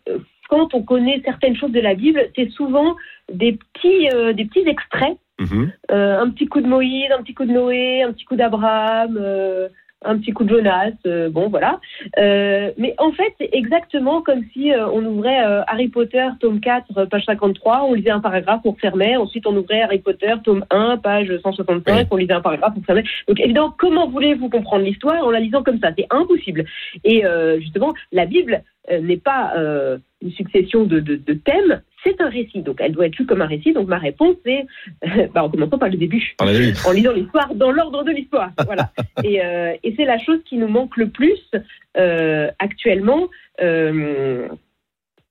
quand 0.48 0.74
on 0.74 0.82
connaît 0.82 1.22
certaines 1.24 1.56
choses 1.56 1.72
de 1.72 1.80
la 1.80 1.94
Bible, 1.94 2.20
c'est 2.36 2.50
souvent 2.50 2.96
des 3.32 3.52
petits, 3.74 4.08
des 4.34 4.44
petits 4.44 4.68
extraits 4.68 5.16
Mhm. 5.40 5.72
Euh, 5.90 6.20
un 6.20 6.28
petit 6.28 6.46
coup 6.48 6.60
de 6.60 6.66
Moïse, 6.66 7.10
un 7.18 7.22
petit 7.22 7.32
coup 7.32 7.46
de 7.46 7.50
Noé, 7.52 8.02
un 8.02 8.12
petit 8.12 8.26
coup 8.26 8.36
d'Abraham, 8.36 9.16
un 10.04 10.18
petit 10.18 10.32
coup 10.32 10.44
de 10.44 10.50
Jonas, 10.50 10.92
euh, 11.06 11.28
bon 11.28 11.48
voilà. 11.48 11.80
Euh, 12.18 12.70
mais 12.78 12.94
en 12.98 13.12
fait, 13.12 13.34
c'est 13.38 13.50
exactement 13.52 14.22
comme 14.22 14.42
si 14.52 14.72
euh, 14.72 14.88
on 14.88 15.04
ouvrait 15.04 15.44
euh, 15.44 15.62
Harry 15.66 15.88
Potter, 15.88 16.26
tome 16.40 16.60
4, 16.60 16.86
euh, 16.96 17.06
page 17.06 17.24
53, 17.26 17.82
on 17.84 17.94
lisait 17.94 18.10
un 18.10 18.20
paragraphe, 18.20 18.60
on 18.64 18.70
refermait, 18.72 19.16
ensuite 19.16 19.46
on 19.46 19.56
ouvrait 19.56 19.82
Harry 19.82 19.98
Potter, 19.98 20.32
tome 20.42 20.64
1, 20.70 20.98
page 20.98 21.30
165, 21.42 21.94
Oui. 21.94 22.06
on 22.10 22.16
lisait 22.16 22.32
un 22.32 22.40
paragraphe, 22.40 22.72
on 22.76 22.80
refermait. 22.80 23.04
Donc 23.28 23.40
évidemment, 23.40 23.74
comment 23.78 24.08
voulez-vous 24.08 24.48
comprendre 24.48 24.84
l'histoire 24.84 25.22
en 25.24 25.30
la 25.30 25.40
lisant 25.40 25.62
comme 25.62 25.78
ça? 25.78 25.90
C'est 25.96 26.06
impossible. 26.10 26.64
Et 27.04 27.24
euh, 27.26 27.60
justement, 27.60 27.92
la 28.12 28.24
Bible 28.24 28.62
euh, 28.90 29.00
n'est 29.00 29.18
pas 29.18 29.52
euh, 29.56 29.98
une 30.22 30.32
succession 30.32 30.84
de, 30.84 31.00
de, 31.00 31.16
de 31.16 31.34
thèmes, 31.34 31.82
c'est 32.04 32.20
un 32.20 32.28
récit. 32.28 32.62
Donc 32.62 32.78
elle 32.80 32.92
doit 32.92 33.06
être 33.06 33.18
lue 33.18 33.26
comme 33.26 33.42
un 33.42 33.46
récit. 33.46 33.72
Donc 33.72 33.88
ma 33.88 33.98
réponse 33.98 34.36
c'est, 34.44 34.66
bah, 35.34 35.44
en 35.44 35.50
commençant 35.50 35.78
par 35.78 35.88
le 35.88 35.96
début, 35.96 36.34
en 36.40 36.92
lisant 36.92 37.12
l'histoire 37.12 37.54
dans 37.54 37.70
l'ordre 37.70 38.04
de 38.04 38.10
l'histoire. 38.12 38.50
Voilà. 38.64 38.90
et 39.24 39.44
euh, 39.44 39.74
et 39.82 39.94
c'est 39.96 40.04
la 40.04 40.18
chose 40.18 40.40
qui 40.44 40.56
nous 40.56 40.68
manque 40.68 40.96
le 40.96 41.08
plus 41.08 41.40
euh, 41.96 42.50
actuellement. 42.58 43.28
euh, 43.60 44.48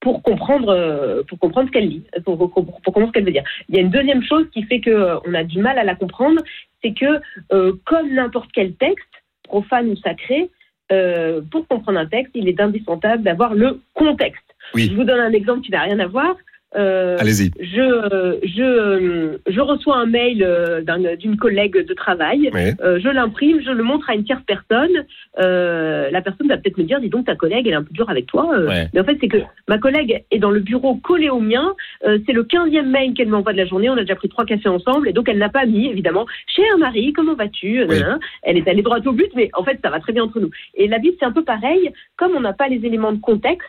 pour 0.00 0.22
comprendre, 0.22 0.70
euh, 0.70 1.22
pour 1.24 1.38
comprendre 1.38 1.68
ce 1.68 1.72
qu'elle 1.72 1.88
lit, 1.88 2.04
pour, 2.24 2.38
pour, 2.38 2.52
pour 2.52 2.82
comprendre 2.82 3.08
ce 3.08 3.12
qu'elle 3.12 3.24
veut 3.24 3.32
dire. 3.32 3.44
Il 3.68 3.74
y 3.74 3.78
a 3.78 3.82
une 3.82 3.90
deuxième 3.90 4.22
chose 4.22 4.46
qui 4.52 4.62
fait 4.62 4.80
que 4.80 4.90
euh, 4.90 5.18
on 5.26 5.34
a 5.34 5.44
du 5.44 5.58
mal 5.58 5.78
à 5.78 5.84
la 5.84 5.94
comprendre, 5.94 6.42
c'est 6.82 6.94
que 6.94 7.20
euh, 7.52 7.74
comme 7.84 8.12
n'importe 8.14 8.50
quel 8.54 8.72
texte, 8.74 9.06
profane 9.42 9.90
ou 9.90 9.96
sacré, 9.96 10.50
euh, 10.90 11.42
pour 11.50 11.68
comprendre 11.68 11.98
un 11.98 12.06
texte, 12.06 12.32
il 12.34 12.48
est 12.48 12.60
indispensable 12.60 13.22
d'avoir 13.22 13.54
le 13.54 13.80
contexte. 13.94 14.42
Oui. 14.74 14.88
Je 14.90 14.94
vous 14.94 15.04
donne 15.04 15.20
un 15.20 15.32
exemple 15.32 15.60
qui 15.60 15.70
n'a 15.70 15.82
rien 15.82 15.98
à 16.00 16.06
voir. 16.06 16.34
Euh, 16.76 17.16
Allez-y. 17.18 17.50
je, 17.60 18.38
je, 18.44 19.38
je 19.50 19.60
reçois 19.60 19.96
un 19.96 20.06
mail 20.06 20.42
euh, 20.44 20.80
d'un- 20.82 21.16
d'une 21.16 21.36
collègue 21.36 21.84
de 21.86 21.94
travail, 21.94 22.48
Oui. 22.54 22.60
euh, 22.82 23.00
je 23.02 23.08
l'imprime, 23.08 23.60
je 23.60 23.70
le 23.72 23.82
montre 23.82 24.08
à 24.08 24.14
une 24.14 24.22
tierce 24.24 24.42
personne. 24.46 25.04
Euh, 25.40 26.10
la 26.10 26.20
personne 26.22 26.46
va 26.48 26.56
peut-être 26.58 26.78
me 26.78 26.84
dire, 26.84 27.00
dis 27.00 27.08
donc, 27.08 27.26
ta 27.26 27.34
collègue, 27.34 27.66
elle 27.66 27.72
est 27.72 27.76
un 27.76 27.82
peu 27.82 27.92
dure 27.92 28.08
avec 28.10 28.26
toi. 28.26 28.48
Ouais. 28.58 28.88
Mais 28.94 29.00
en 29.00 29.04
fait, 29.04 29.16
c'est 29.20 29.28
que 29.28 29.38
ma 29.68 29.78
collègue 29.78 30.22
est 30.30 30.38
dans 30.38 30.50
le 30.50 30.60
bureau 30.60 30.94
collé 30.96 31.28
au 31.28 31.40
mien. 31.40 31.74
C'est 32.04 32.32
le 32.32 32.44
15e 32.44 32.86
mail 32.88 33.14
qu'elle 33.14 33.28
m'envoie 33.28 33.52
de 33.52 33.58
la 33.58 33.66
journée. 33.66 33.88
On 33.90 33.94
a 33.96 34.00
déjà 34.02 34.14
pris 34.14 34.28
trois 34.28 34.44
cafés 34.44 34.68
ensemble. 34.68 35.08
Et 35.08 35.12
donc, 35.12 35.28
elle 35.28 35.38
n'a 35.38 35.48
pas 35.48 35.66
mis, 35.66 35.86
évidemment, 35.88 36.26
cher 36.46 36.78
Marie, 36.78 37.12
comment 37.12 37.34
vas-tu 37.34 37.82
Oui. 37.82 37.88
Nanana. 37.98 38.18
Elle 38.42 38.56
est 38.58 38.68
allée 38.68 38.82
droit 38.82 38.98
au 39.04 39.12
but, 39.12 39.30
mais 39.34 39.50
en 39.54 39.64
fait, 39.64 39.78
ça 39.82 39.90
va 39.90 40.00
très 40.00 40.12
bien 40.12 40.24
entre 40.24 40.38
nous. 40.40 40.50
Et 40.74 40.86
la 40.88 40.98
Bible, 40.98 41.16
c'est 41.18 41.26
un 41.26 41.32
peu 41.32 41.44
pareil. 41.44 41.90
Comme 42.16 42.32
on 42.36 42.40
n'a 42.40 42.52
pas 42.52 42.68
les 42.68 42.84
éléments 42.86 43.12
de 43.12 43.20
contexte, 43.20 43.68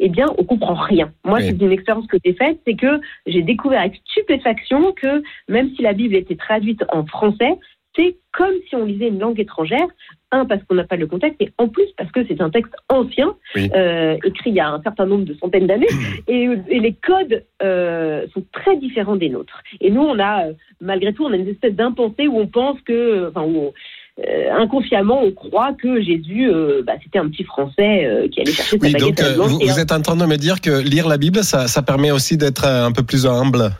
eh 0.00 0.08
bien, 0.08 0.26
on 0.38 0.44
comprend 0.44 0.74
rien. 0.74 1.12
Moi, 1.24 1.38
Oui. 1.38 1.44
c'est 1.46 1.64
une 1.64 1.72
expérience 1.72 2.06
que 2.06 2.16
j'ai 2.24 2.34
faite, 2.34 2.58
c'est 2.66 2.74
que 2.74 3.00
j'ai 3.26 3.42
découvert 3.42 3.80
avec 3.80 3.96
stupéfaction 4.10 4.92
que 4.92 5.22
même 5.48 5.70
si 5.76 5.82
la 5.82 5.92
Bible 5.92 6.14
était 6.16 6.36
traduite 6.36 6.82
en 6.92 7.04
français, 7.06 7.54
c'est 7.94 8.16
comme 8.32 8.54
si 8.68 8.74
on 8.74 8.86
lisait 8.86 9.08
une 9.08 9.18
langue 9.18 9.38
étrangère. 9.38 9.86
Un, 10.34 10.46
parce 10.46 10.64
qu'on 10.64 10.76
n'a 10.76 10.84
pas 10.84 10.96
le 10.96 11.06
contexte, 11.06 11.36
et 11.42 11.50
en 11.58 11.68
plus 11.68 11.84
parce 11.98 12.10
que 12.10 12.24
c'est 12.26 12.40
un 12.40 12.48
texte 12.48 12.72
ancien, 12.88 13.34
Oui. 13.54 13.68
euh, 13.76 14.16
écrit 14.24 14.48
il 14.48 14.56
y 14.56 14.60
a 14.60 14.70
un 14.70 14.80
certain 14.80 15.04
nombre 15.04 15.24
de 15.26 15.34
centaines 15.34 15.66
d'années, 15.66 15.86
et, 16.26 16.48
et 16.68 16.80
les 16.80 16.94
codes 16.94 17.44
euh, 17.62 18.26
sont 18.32 18.42
très 18.50 18.78
différents 18.78 19.16
des 19.16 19.28
nôtres. 19.28 19.62
Et 19.82 19.90
nous, 19.90 20.00
on 20.00 20.18
a, 20.18 20.46
euh, 20.46 20.52
malgré 20.80 21.12
tout, 21.12 21.26
on 21.26 21.32
a 21.34 21.36
une 21.36 21.48
espèce 21.48 21.74
d'impensée 21.74 22.28
où 22.28 22.38
on 22.40 22.46
pense 22.46 22.80
que, 22.80 23.28
enfin, 23.28 23.42
où 23.42 23.56
on- 23.58 23.72
euh, 24.20 24.52
inconsciemment, 24.52 25.22
on 25.22 25.32
croit 25.32 25.72
que 25.72 26.02
Jésus, 26.02 26.50
euh, 26.50 26.82
bah, 26.86 26.94
c'était 27.02 27.18
un 27.18 27.28
petit 27.28 27.44
Français 27.44 28.04
euh, 28.04 28.28
qui 28.28 28.40
allait 28.40 28.52
chercher 28.52 28.78
sa 28.78 28.86
Oui, 28.86 28.92
baguette 28.92 29.16
donc 29.16 29.20
à 29.20 29.32
vous, 29.32 29.78
êtes 29.80 29.92
en 29.92 30.02
train 30.02 30.16
de 30.16 30.26
me 30.26 30.36
dire 30.36 30.60
que 30.60 30.82
lire 30.82 31.08
la 31.08 31.16
Bible, 31.16 31.42
ça, 31.42 31.66
ça 31.66 31.82
permet 31.82 32.10
aussi 32.10 32.36
d'être 32.36 32.66
un 32.66 32.92
peu 32.92 33.02
plus 33.02 33.26
humble. 33.26 33.70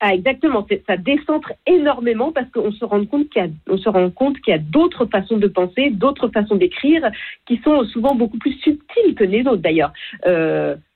Ah, 0.00 0.14
exactement. 0.14 0.66
Ça 0.88 0.96
décentre 0.96 1.52
énormément 1.66 2.32
parce 2.32 2.50
qu'on 2.50 2.72
se 2.72 2.84
rend 2.84 3.04
compte 3.04 3.28
qu'il 3.28 3.42
y 3.42 3.44
a, 3.44 3.48
on 3.68 3.78
se 3.78 3.88
rend 3.88 4.10
compte 4.10 4.40
qu'il 4.40 4.52
y 4.52 4.56
a 4.56 4.58
d'autres 4.58 5.06
façons 5.06 5.36
de 5.36 5.46
penser, 5.46 5.90
d'autres 5.90 6.28
façons 6.28 6.56
d'écrire 6.56 7.08
qui 7.46 7.60
sont 7.62 7.84
souvent 7.84 8.14
beaucoup 8.14 8.38
plus 8.38 8.54
subtiles 8.54 9.14
que 9.14 9.24
les 9.24 9.42
autres 9.42 9.62
d'ailleurs. 9.62 9.92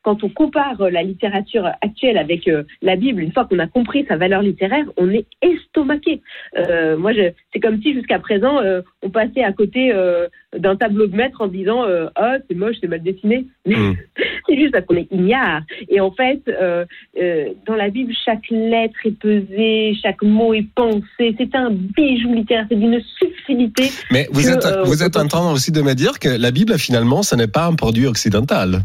Euh, 0.07 0.11
quand 0.17 0.25
on 0.25 0.29
compare 0.29 0.91
la 0.91 1.03
littérature 1.03 1.67
actuelle 1.81 2.19
avec 2.19 2.49
euh, 2.49 2.63
la 2.83 2.97
Bible, 2.97 3.23
une 3.23 3.33
fois 3.33 3.45
qu'on 3.45 3.59
a 3.59 3.67
compris 3.67 4.05
sa 4.09 4.17
valeur 4.17 4.43
littéraire, 4.43 4.85
on 4.97 5.11
est 5.11 5.27
estomaqué. 5.43 6.23
Euh, 6.57 6.97
moi, 6.97 7.13
c'est 7.53 7.61
comme 7.61 7.81
si 7.83 7.93
jusqu'à 7.93 8.19
présent, 8.19 8.61
euh, 8.61 8.83
on 9.03 9.11
passait 9.11 9.43
à 9.43 9.53
côté 9.53 9.93
euh, 9.93 10.29
d'un 10.57 10.77
tableau 10.77 11.07
de 11.07 11.17
maître 11.17 11.41
en 11.41 11.49
disant 11.49 11.85
euh, 11.85 12.07
ah 12.17 12.37
c'est 12.49 12.57
moche, 12.57 12.77
c'est 12.81 12.89
mal 12.89 13.03
dessiné. 13.03 13.47
Mm. 13.67 13.93
c'est 14.49 14.57
juste 14.57 14.73
parce 14.73 14.87
qu'on 14.87 14.97
est 14.97 15.09
ignare. 15.11 15.63
Et 15.89 16.01
en 16.01 16.11
fait, 16.11 16.41
euh, 16.49 16.85
euh, 17.21 17.49
dans 17.67 17.75
la 17.75 17.91
Bible, 17.91 18.13
chaque 18.25 18.49
lettre 18.51 18.97
est 19.05 19.19
pesée, 19.19 19.95
chaque 20.03 20.23
mot 20.23 20.55
est 20.55 20.67
pensé. 20.75 21.35
C'est 21.39 21.55
un 21.55 21.71
bijou 21.71 22.33
littéraire, 22.35 22.67
c'est 22.69 22.77
d'une 22.77 23.01
subtilité. 23.19 23.91
Mais 24.11 24.29
vous 24.31 24.43
Que, 24.43 24.55
êtes, 24.55 24.67
euh, 24.67 24.83
vous 24.85 25.03
êtes 25.03 25.17
en 25.17 25.27
train 25.27 25.53
aussi 25.53 25.73
de 25.73 25.83
me 25.83 25.95
dire 25.95 26.19
que 26.19 26.29
la 26.29 26.51
Bible, 26.51 26.79
finalement, 26.79 27.23
ce 27.23 27.35
n'est 27.35 27.49
pas 27.49 27.67
un 27.67 27.75
produit 27.75 28.07
occidental. 28.07 28.83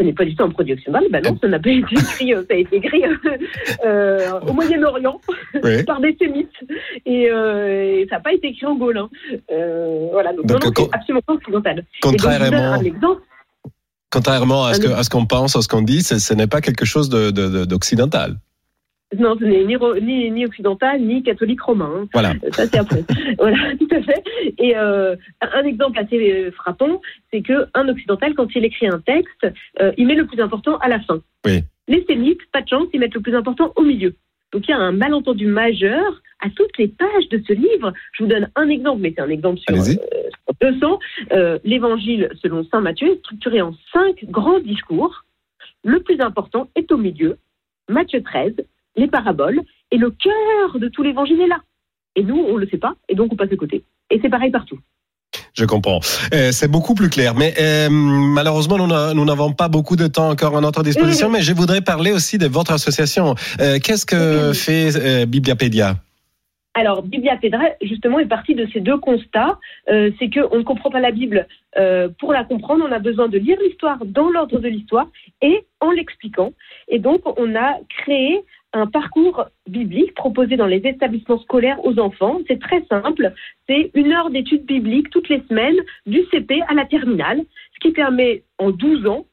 Ce 0.00 0.04
n'est 0.04 0.14
pas 0.14 0.24
du 0.24 0.34
tout 0.34 0.44
un 0.44 0.48
produit 0.48 0.72
occidental. 0.72 1.04
Ben 1.10 1.22
non, 1.22 1.36
ça 1.38 1.46
n'a 1.46 1.58
pas 1.58 1.68
été 1.68 1.92
écrit, 1.92 2.32
euh, 2.32 2.42
ça 2.48 2.54
a 2.54 2.56
été 2.56 2.76
écrit 2.76 3.04
euh, 3.04 3.14
euh, 3.84 4.40
au 4.48 4.52
Moyen-Orient 4.54 5.20
Oui. 5.62 5.82
par 5.84 6.00
des 6.00 6.16
sémites. 6.18 6.48
Et, 7.04 7.30
euh, 7.30 7.98
et 8.00 8.06
ça 8.08 8.16
n'a 8.16 8.20
pas 8.22 8.32
été 8.32 8.48
écrit 8.48 8.64
en 8.66 8.76
gaulin. 8.76 9.10
Euh, 9.52 10.08
voilà, 10.10 10.32
donc, 10.32 10.46
Donc, 10.46 10.60
non, 10.62 10.66
non, 10.68 10.72
quand- 10.72 10.84
c'est 10.90 10.94
absolument 10.96 11.20
pas 11.26 11.34
occidental. 11.34 11.78
Et 11.78 11.82
donc, 11.82 11.84
je 12.00 12.00
vous 12.00 12.10
donne 12.10 12.16
Contrairement, 12.20 12.78
contrairement 14.10 14.64
à 14.64 15.02
ce 15.04 15.10
qu'on 15.10 15.26
pense, 15.26 15.54
à 15.56 15.60
ce 15.62 15.68
qu'on 15.68 15.82
dit, 15.82 16.02
ce, 16.02 16.18
ce 16.18 16.34
n'est 16.34 16.46
pas 16.46 16.60
quelque 16.60 16.84
chose 16.86 17.10
de- 17.10 17.30
de- 17.30 17.48
de- 17.48 17.64
d'occidental. 17.66 18.36
Non, 19.18 19.36
ce 19.38 19.44
n'est 19.44 19.64
ni, 19.64 19.74
ro- 19.76 19.98
ni, 19.98 20.30
ni 20.30 20.46
occidental, 20.46 21.00
ni 21.00 21.22
catholique 21.22 21.60
romain. 21.62 21.90
hein. 22.02 22.08
Voilà. 22.12 22.32
Ça, 22.52 22.66
c'est 22.66 22.78
après. 22.78 23.02
voilà, 23.38 23.56
tout 23.78 23.88
à 23.90 24.02
fait. 24.02 24.22
Et 24.58 24.76
euh, 24.76 25.16
un 25.40 25.64
exemple 25.64 25.98
assez 25.98 26.32
euh, 26.32 26.50
frappant, 26.52 27.00
c'est 27.32 27.42
que 27.42 27.66
un 27.74 27.88
occidental, 27.88 28.34
quand 28.34 28.54
il 28.54 28.64
écrit 28.64 28.86
un 28.86 29.00
texte, 29.00 29.46
euh, 29.80 29.92
il 29.98 30.06
met 30.06 30.14
le 30.14 30.26
plus 30.26 30.40
important 30.40 30.78
à 30.78 30.88
la 30.88 31.00
fin. 31.00 31.20
Oui. 31.44 31.60
Les 31.88 32.04
sémites, 32.04 32.40
pas 32.52 32.62
de 32.62 32.68
chance, 32.68 32.86
ils 32.92 33.00
mettent 33.00 33.14
le 33.14 33.20
plus 33.20 33.34
important 33.34 33.72
au 33.74 33.82
milieu. 33.82 34.14
Donc 34.52 34.66
il 34.68 34.70
y 34.70 34.74
a 34.74 34.78
un 34.78 34.92
malentendu 34.92 35.46
majeur 35.46 36.22
à 36.40 36.48
toutes 36.50 36.76
les 36.78 36.88
pages 36.88 37.28
de 37.30 37.42
ce 37.46 37.52
livre. 37.52 37.92
Je 38.12 38.22
vous 38.22 38.28
donne 38.30 38.48
un 38.54 38.68
exemple, 38.68 39.00
mais 39.00 39.12
c'est 39.16 39.22
un 39.22 39.28
exemple 39.28 39.58
sur, 39.58 39.74
euh, 39.74 39.82
sur 40.60 40.70
200. 40.72 40.98
Euh, 41.32 41.58
L'évangile, 41.64 42.30
selon 42.42 42.64
saint 42.64 42.80
Matthieu, 42.80 43.08
est 43.12 43.18
structuré 43.18 43.60
en 43.60 43.74
cinq 43.92 44.24
grands 44.26 44.60
discours. 44.60 45.24
Le 45.84 45.98
plus 46.00 46.20
important 46.20 46.68
est 46.76 46.90
au 46.92 46.96
milieu, 46.96 47.38
Matthieu 47.88 48.22
13, 48.22 48.54
les 49.00 49.08
paraboles, 49.08 49.60
et 49.90 49.96
le 49.98 50.10
cœur 50.10 50.78
de 50.78 50.88
tout 50.88 51.02
l'évangile 51.02 51.40
est 51.40 51.48
là. 51.48 51.60
Et 52.16 52.22
nous, 52.22 52.36
on 52.48 52.54
ne 52.54 52.60
le 52.60 52.68
sait 52.68 52.78
pas, 52.78 52.94
et 53.08 53.14
donc 53.14 53.32
on 53.32 53.36
passe 53.36 53.48
de 53.50 53.56
côté. 53.56 53.84
Et 54.10 54.18
c'est 54.22 54.28
pareil 54.30 54.50
partout. 54.50 54.78
Je 55.54 55.64
comprends. 55.64 56.00
Euh, 56.34 56.50
c'est 56.52 56.66
beaucoup 56.68 56.94
plus 56.94 57.08
clair. 57.08 57.34
Mais 57.36 57.54
euh, 57.60 57.88
malheureusement, 57.90 58.78
nous 58.78 58.86
n'a- 58.88 59.14
nous 59.14 59.24
n'avons 59.24 59.52
pas 59.52 59.68
beaucoup 59.68 59.94
de 59.96 60.06
temps 60.08 60.28
encore 60.30 60.56
à 60.56 60.60
notre 60.60 60.82
disposition. 60.82 61.28
Mais 61.30 61.40
je 61.42 61.52
voudrais 61.52 61.80
parler 61.82 62.10
aussi 62.12 62.36
de 62.38 62.46
votre 62.48 62.72
association. 62.72 63.34
Euh, 63.60 63.78
Qu'est-ce 63.82 64.06
que 64.06 64.52
fait 64.52 65.26
Bibliapédia 65.26 65.96
Alors, 66.74 67.02
Biblia 67.02 67.36
Pedra, 67.36 67.64
justement, 67.82 68.18
est 68.18 68.26
partie 68.26 68.54
de 68.56 68.66
ces 68.72 68.80
deux 68.80 68.98
constats. 68.98 69.58
C'est 69.86 70.30
qu'on 70.34 70.58
ne 70.58 70.62
comprend 70.64 70.90
pas 70.90 71.00
la 71.00 71.12
Bible. 71.12 71.46
Pour 72.18 72.32
la 72.32 72.42
comprendre, 72.44 72.84
on 72.88 72.92
a 72.92 72.98
besoin 72.98 73.28
de 73.28 73.38
lire 73.38 73.58
l'histoire 73.64 73.98
dans 74.04 74.30
l'ordre 74.30 74.58
de 74.58 74.68
l'histoire 74.68 75.06
et 75.42 75.64
en 75.80 75.90
l'expliquant. 75.92 76.52
Et 76.88 76.98
donc, 76.98 77.20
on 77.38 77.54
a 77.54 77.70
créé 78.02 78.40
un 78.72 78.86
parcours 78.86 79.46
biblique 79.68 80.14
proposé 80.14 80.56
dans 80.56 80.66
les 80.66 80.82
établissements 80.84 81.40
scolaires 81.40 81.84
aux 81.84 81.98
enfants. 81.98 82.38
C'est 82.46 82.60
très 82.60 82.84
simple. 82.88 83.32
C'est 83.68 83.90
une 83.94 84.12
heure 84.12 84.30
d'études 84.30 84.64
bibliques 84.64 85.10
toutes 85.10 85.28
les 85.28 85.42
semaines, 85.48 85.76
du 86.06 86.20
CP 86.30 86.62
à 86.68 86.74
la 86.74 86.84
terminale, 86.86 87.40
ce 87.74 87.80
qui 87.80 87.92
permet 87.92 88.42
en 88.58 88.70
12 88.70 89.06
ans 89.06 89.26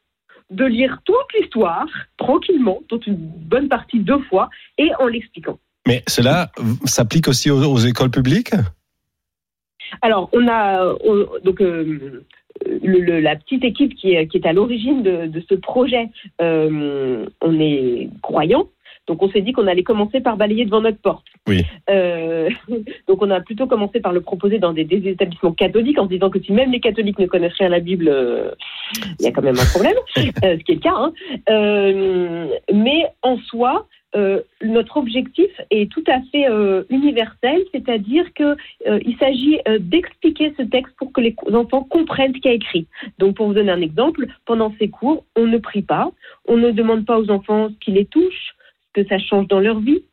de 0.49 0.65
lire 0.65 0.99
toute 1.05 1.15
l'histoire 1.39 1.87
tranquillement, 2.17 2.79
dont 2.89 2.99
une 2.99 3.15
bonne 3.17 3.67
partie 3.67 3.99
deux 3.99 4.19
fois, 4.29 4.49
et 4.77 4.89
en 4.99 5.07
l'expliquant. 5.07 5.59
Mais 5.87 6.03
cela 6.07 6.51
s'applique 6.85 7.27
aussi 7.27 7.51
aux, 7.51 7.61
aux 7.63 7.77
écoles 7.79 8.11
publiques? 8.11 8.51
Alors, 10.01 10.29
on 10.33 10.47
a 10.47 10.95
donc 11.43 11.61
euh, 11.61 12.23
le- 12.65 12.99
le- 12.99 13.19
la 13.19 13.35
petite 13.35 13.63
équipe 13.63 13.93
qui 13.95 14.13
est, 14.13 14.27
qui 14.27 14.37
est 14.37 14.45
à 14.47 14.53
l'origine 14.53 15.03
de, 15.03 15.27
de 15.27 15.43
ce 15.49 15.55
projet. 15.55 16.09
euh, 16.41 17.25
on 17.41 17.59
est 17.59 18.09
croyants. 18.21 18.67
Donc 19.07 19.23
on 19.23 19.29
s'est 19.29 19.41
dit 19.41 19.53
qu'on 19.53 19.67
allait 19.67 19.83
commencer 19.83 20.19
par 20.19 20.37
balayer 20.37 20.65
devant 20.65 20.81
notre 20.81 20.99
porte. 20.99 21.25
Oui. 21.47 21.65
Euh, 21.89 22.49
donc 23.07 23.21
on 23.21 23.31
a 23.31 23.39
plutôt 23.39 23.65
commencé 23.67 23.99
par 23.99 24.11
le 24.13 24.21
proposer 24.21 24.59
dans 24.59 24.73
des, 24.73 24.83
des 24.83 25.09
établissements 25.09 25.53
catholiques 25.53 25.97
en 25.99 26.03
se 26.05 26.09
disant 26.09 26.29
que 26.29 26.41
si 26.41 26.51
même 26.51 26.71
les 26.71 26.79
catholiques 26.79 27.19
ne 27.19 27.25
connaissent 27.25 27.53
rien 27.57 27.67
à 27.67 27.71
la 27.71 27.79
Bible, 27.79 28.07
euh, 28.09 28.51
il 29.19 29.25
y 29.25 29.27
a 29.27 29.31
quand 29.31 29.41
même 29.41 29.57
un 29.57 29.65
problème, 29.65 29.95
euh, 30.17 30.57
ce 30.57 30.63
qui 30.63 30.71
est 30.73 30.75
le 30.75 30.81
cas. 30.81 30.93
hein. 30.93 31.13
Euh, 31.49 32.47
mais 32.73 33.05
en 33.21 33.37
soi, 33.39 33.87
notre 34.63 34.97
objectif 34.97 35.51
est 35.69 35.91
tout 35.91 36.03
à 36.07 36.19
fait 36.31 36.47
universel, 36.89 37.61
c'est-à-dire 37.71 38.25
que 38.33 38.55
euh, 38.87 38.99
il 39.05 39.15
s'agit 39.17 39.59
d'expliquer 39.79 40.55
ce 40.57 40.63
texte 40.63 40.95
pour 40.97 41.11
que 41.13 41.21
les 41.21 41.35
enfants 41.53 41.83
comprennent 41.83 42.33
ce 42.33 42.39
qu'il 42.39 42.49
y 42.49 42.53
a 42.53 42.57
écrit. 42.57 42.87
Donc, 43.19 43.35
pour 43.35 43.45
vous 43.45 43.53
donner 43.53 43.71
un 43.71 43.81
exemple, 43.81 44.25
pendant 44.45 44.73
ces 44.79 44.87
cours, 44.87 45.23
on 45.35 45.45
ne 45.45 45.59
prie 45.59 45.83
pas, 45.83 46.09
on 46.47 46.57
ne 46.57 46.71
demande 46.71 47.05
pas 47.05 47.19
aux 47.19 47.29
enfants 47.29 47.69
ce 47.69 47.75
qui 47.79 47.91
les 47.91 48.05
touche, 48.05 48.55
que 48.97 49.07
ça 49.07 49.19
change 49.19 49.47
dans 49.47 49.59
leur 49.67 49.79
vie. 49.79 50.03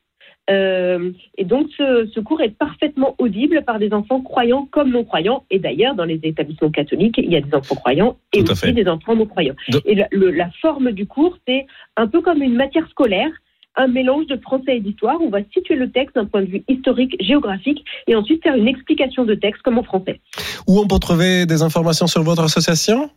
Euh, 0.51 1.11
et 1.39 1.45
donc, 1.53 1.69
ce, 1.79 2.07
ce 2.15 2.21
cours 2.21 2.43
est 2.43 2.55
parfaitement 2.67 3.15
audible 3.25 3.63
par 3.65 3.79
des 3.79 3.91
enfants 3.99 4.21
croyants 4.21 4.67
comme 4.71 4.91
non 4.91 5.05
croyants. 5.05 5.41
Et 5.51 5.59
d'ailleurs, 5.59 5.95
dans 5.95 6.05
les 6.13 6.21
établissements 6.23 6.71
catholiques, 6.71 7.17
il 7.17 7.33
y 7.33 7.37
a 7.37 7.41
des 7.41 7.55
enfants 7.55 7.77
croyants 7.77 8.19
et 8.35 8.45
Tout 8.45 8.53
aussi 8.53 8.73
des 8.75 8.87
enfants 8.87 9.17
non 9.17 9.25
croyants. 9.25 9.57
De- 9.71 9.81
Et 9.87 9.95
la, 9.95 10.07
le- 10.21 10.31
la 10.43 10.51
forme 10.61 10.93
du 10.93 11.07
cours, 11.07 11.39
c'est 11.49 11.67
un 11.97 12.07
peu 12.13 12.21
comme 12.21 12.43
une 12.43 12.57
matière 12.65 12.87
scolaire 12.91 13.31
un 13.77 13.89
mélange 13.89 14.27
de 14.29 14.37
français 14.37 14.77
et 14.77 14.81
d'histoire. 14.81 15.17
On 15.21 15.31
va 15.31 15.41
situer 15.53 15.77
le 15.85 15.91
texte 15.91 16.15
d'un 16.15 16.27
point 16.27 16.43
de 16.43 16.51
vue 16.55 16.63
historique, 16.69 17.17
géographique, 17.21 17.85
et 18.07 18.15
ensuite 18.15 18.41
faire 18.43 18.55
une 18.55 18.69
explication 18.69 19.25
de 19.25 19.35
texte 19.35 19.63
comme 19.63 19.79
en 19.79 19.83
français. 19.83 20.21
Où 20.69 20.79
on 20.79 20.87
peut 20.87 21.01
trouver 21.01 21.45
des 21.45 21.61
informations 21.69 22.07
sur 22.07 22.23
votre 22.23 22.45
association? 22.45 23.11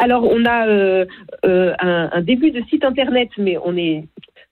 Alors, 0.00 0.24
on 0.24 0.44
a 0.44 0.66
euh, 0.66 1.04
euh, 1.44 1.72
un, 1.78 2.10
un 2.18 2.22
début 2.22 2.50
de 2.50 2.62
site 2.70 2.84
internet, 2.84 3.28
mais 3.38 3.56
on 3.64 3.76
est 3.76 4.04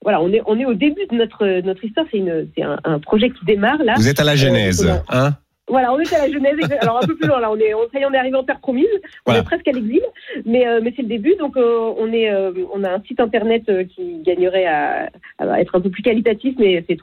voilà, 0.03 0.21
on 0.21 0.31
est 0.31 0.41
on 0.45 0.59
est 0.59 0.65
au 0.65 0.73
début 0.73 1.05
de 1.09 1.15
notre 1.15 1.61
notre 1.61 1.83
histoire. 1.83 2.05
C'est 2.11 2.17
une 2.17 2.47
c'est 2.55 2.63
un, 2.63 2.77
un 2.83 2.99
projet 2.99 3.29
qui 3.29 3.43
démarre 3.45 3.83
là. 3.83 3.93
Vous 3.95 4.07
êtes 4.07 4.19
à 4.19 4.23
la 4.23 4.35
genèse, 4.35 4.85
Euh, 4.85 4.95
hein? 5.09 5.31
Voilà, 5.69 5.93
on 5.93 5.99
est 5.99 6.13
à 6.13 6.27
la 6.27 6.29
Genèse. 6.29 6.59
Alors 6.81 7.01
un 7.01 7.07
peu 7.07 7.15
plus 7.15 7.25
loin 7.25 7.39
là. 7.39 7.49
On 7.49 7.55
est 7.57 7.73
on, 7.73 7.89
ça 7.91 7.97
y 7.97 8.01
est, 8.01 8.05
on 8.05 8.11
est 8.11 8.17
arrivé 8.17 8.35
en 8.35 8.43
terre 8.43 8.59
promise. 8.59 8.85
On 9.25 9.33
est 9.33 9.43
presque 9.43 9.65
à 9.65 9.71
l'exil, 9.71 10.01
mais 10.45 10.67
euh, 10.67 10.81
mais 10.83 10.91
c'est 10.93 11.03
le 11.03 11.07
début. 11.07 11.35
Donc 11.37 11.55
euh, 11.55 11.93
on 11.97 12.11
est 12.11 12.29
euh, 12.29 12.51
on 12.73 12.83
a 12.83 12.91
un 12.91 13.01
site 13.07 13.21
internet 13.21 13.63
qui 13.95 14.21
gagnerait 14.25 14.65
à, 14.65 15.09
à 15.39 15.61
être 15.61 15.75
un 15.75 15.79
peu 15.79 15.89
plus 15.89 16.03
qualitatif, 16.03 16.55
mais 16.59 16.83
c'est 16.87 16.97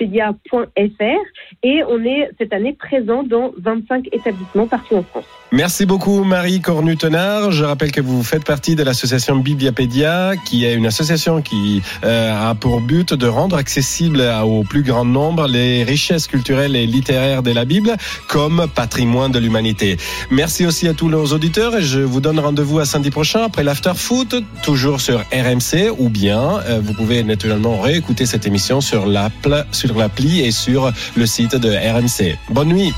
www.bibliapedia.fr 0.00 1.62
et 1.62 1.82
on 1.88 2.04
est 2.04 2.30
cette 2.38 2.52
année 2.52 2.72
présent 2.72 3.22
dans 3.22 3.52
25 3.58 4.08
établissements 4.12 4.66
partout 4.66 4.96
en 4.96 5.02
France. 5.02 5.24
Merci 5.52 5.84
beaucoup 5.84 6.22
Marie 6.22 6.60
Cornu-Tenard. 6.60 7.50
Je 7.50 7.64
rappelle 7.64 7.90
que 7.90 8.00
vous 8.00 8.22
faites 8.22 8.44
partie 8.44 8.76
de 8.76 8.84
l'association 8.84 9.36
Bibliapédia, 9.36 10.32
qui 10.46 10.64
est 10.64 10.74
une 10.74 10.86
association 10.86 11.42
qui 11.42 11.82
euh, 12.04 12.50
a 12.50 12.54
pour 12.54 12.80
but 12.80 13.14
de 13.14 13.26
rendre 13.26 13.56
accessible 13.56 14.22
au 14.44 14.62
plus 14.62 14.82
grand 14.82 15.04
nombre 15.04 15.48
les 15.48 15.82
richesses 15.82 16.28
culturelles 16.28 16.76
et 16.76 16.86
littéraires 16.86 17.42
de 17.42 17.50
la 17.50 17.64
Bible 17.64 17.96
comme 18.28 18.66
patrimoine 18.74 19.32
de 19.32 19.40
l'humanité. 19.40 19.96
Merci 20.30 20.66
aussi 20.66 20.86
à 20.86 20.94
tous 20.94 21.08
nos 21.08 21.26
auditeurs 21.26 21.76
et 21.76 21.82
je 21.82 22.00
vous 22.00 22.20
donne 22.20 22.38
rendez-vous 22.38 22.78
à 22.78 22.84
samedi 22.84 23.10
prochain 23.10 23.42
après 23.44 23.64
l'after 23.64 23.94
foot, 23.96 24.36
toujours 24.62 25.00
sur 25.00 25.18
RMC 25.32 25.90
ou 25.98 26.08
bien 26.08 26.60
euh, 26.60 26.80
vous 26.80 26.94
pouvez 26.94 27.24
naturellement 27.24 27.80
réécouter 27.80 28.24
cette 28.24 28.46
émission 28.46 28.80
sur 28.80 29.06
l'appli 29.06 29.50
sur 29.90 29.98
l'appli 29.98 30.40
et 30.40 30.52
sur 30.52 30.92
le 31.16 31.26
site 31.26 31.56
de 31.56 31.70
RMC. 31.70 32.38
Bonne 32.50 32.68
nuit. 32.68 32.92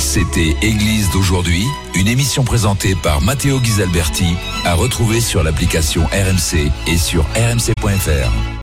C'était 0.00 0.56
Église 0.60 1.08
d'aujourd'hui, 1.12 1.64
une 1.94 2.08
émission 2.08 2.42
présentée 2.42 2.96
par 3.00 3.20
Matteo 3.20 3.60
Ghisalberti, 3.60 4.36
à 4.64 4.74
retrouver 4.74 5.20
sur 5.20 5.44
l'application 5.44 6.02
RMC 6.06 6.70
et 6.88 6.96
sur 6.96 7.24
rmc.fr. 7.36 8.48